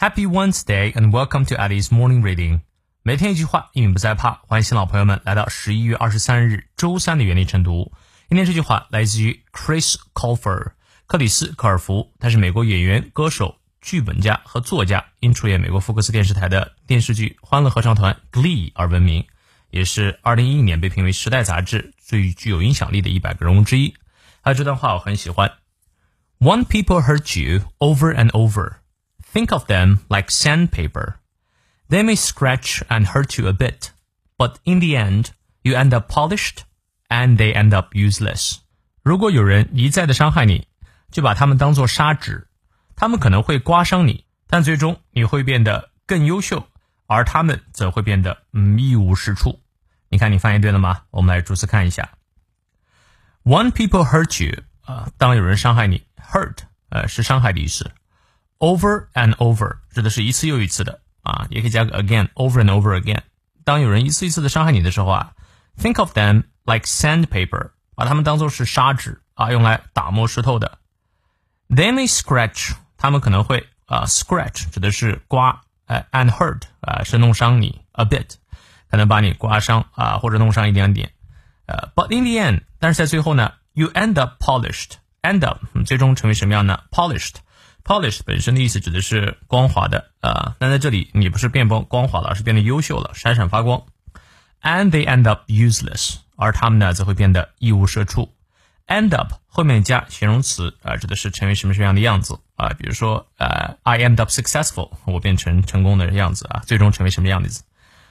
[0.00, 2.62] Happy Wednesday and welcome to Alice Morning Reading。
[3.02, 4.40] 每天一句话，英语不再怕。
[4.46, 7.92] 欢迎新老朋友们来到十一月二十三日周三的原力晨读。
[8.30, 10.72] 今天这句话来自于 Chris Colfer，
[11.06, 19.26] 克里斯·科尔福，他是美国演员、歌手、剧本家和作家，因出演美国福克斯电视台的电视剧《欢乐合唱团》Glee 而闻名，
[19.68, 23.92] 也是二零一一年被评为《时代》杂志最具有影响力的一百个人物之一。
[24.40, 25.52] 还有这段话我很喜欢
[26.38, 28.79] ：One people hurt you over and over。
[29.33, 31.15] Think of them like sandpaper.
[31.89, 33.91] They may scratch and hurt you a bit,
[34.37, 36.63] but in the end, you end up polished
[37.09, 38.57] and they end up useless.
[39.03, 40.67] 如果有人一再的伤害你，
[41.11, 42.47] 就把他们当做砂纸，
[42.95, 46.67] 他们可能会刮伤你，但最终你会变得更优秀，
[47.05, 49.61] 而他们则会变得嗯一无是处。
[50.09, 51.03] 你看，你翻译对了吗？
[51.11, 52.09] 我们来逐词看一下。
[53.43, 56.57] One people hurt you 啊、呃，当有人伤害你，hurt
[56.89, 57.91] 呃是伤害的意思。
[58.59, 63.19] Over and over 指的是一次又一次的啊，也可以加个 again，over and over again。
[63.65, 65.33] 当有人一次一次的伤害你的时候啊，
[65.77, 70.77] think of them like sandpaper，把它们当做是砂纸啊，用来打磨石头的。
[71.67, 78.35] They may scratch，他们可能会啊，scratch 指的是刮，呃，and hurt 啊是弄伤你 a bit，
[78.89, 81.11] 可能把你刮伤啊或者弄伤一点点。
[81.65, 86.83] 呃，but in the end，但是在最后呢，you end up polished，end up 最终成为什么样呢？
[86.91, 87.35] polished。
[87.90, 93.82] Polish 本身的意思指的是光滑的啊，那在这里你不是变光光滑了，而是变得优秀了，闪闪发光。
[94.62, 98.32] And they end up useless，而他们呢则会变得一无是处。
[98.86, 107.64] End up 后面加形容词啊，指的是成为什么什么样的样子啊，比如说呃，I end up successful，我变成成功的样子啊，最终成为什么样子。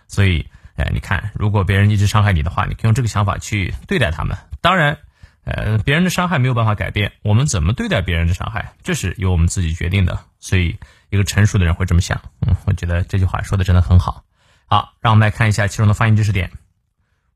[0.09, 4.37] 所以，哎，你看，如果别人一直伤害你的话，你可以用这个想法去对待他们。
[4.59, 4.97] 当然。
[5.43, 10.19] 呃，别人的伤害没有办法改变，我们怎么对待别人的伤害，这是由我们自己决定的。
[10.39, 10.77] 所以，
[11.09, 12.21] 一个成熟的人会这么想。
[12.41, 14.23] 嗯，我觉得这句话说的真的很好。
[14.67, 16.51] 好，让我们来看一下其中的发音知识点。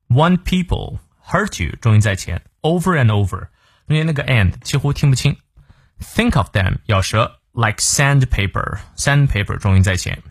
[0.09, 3.47] One people hurt you，重音在前，over and over，
[3.87, 5.37] 中间那个 and 几乎听不清。
[5.99, 10.21] Think of them，咬舌，like sandpaper，sandpaper 重音在前。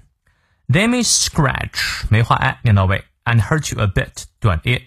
[0.68, 4.82] They may scratch，梅花 i 念到位，and hurt you a bit，短 e。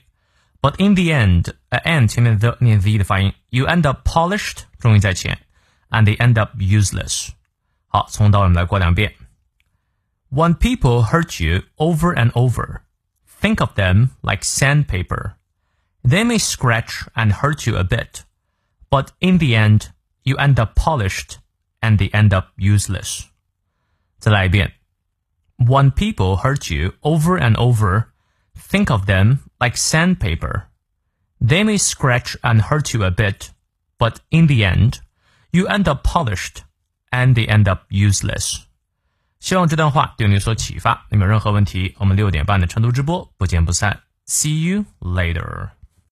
[0.64, 5.38] But in the end, a end 前面 the 念 the 的发音，you end up polished 重音在前，
[5.88, 7.30] and they end up useless。
[7.86, 9.14] 好，从到尾我们来过两遍。
[10.30, 12.82] When people hurt you over and over,
[13.40, 15.32] think of them like sandpaper.
[16.04, 18.22] They may scratch and hurt you a bit,
[18.90, 19.88] but in the end,
[20.22, 21.38] you end up polished
[21.80, 23.24] and they end up useless.
[24.18, 24.74] 再来一遍。
[25.56, 28.06] When people hurt you over and over,
[28.54, 30.64] Think of them like sandpaper.
[31.40, 33.50] They may scratch and hurt you a bit,
[33.98, 35.00] but in the end,
[35.50, 36.62] you end up polished
[37.10, 38.60] and they end up useless.
[39.40, 41.06] 希望这段话对你有所启发。
[41.10, 44.02] 你有任何问题，我们六点半的晨读直播不见不散。
[44.26, 45.70] See you later.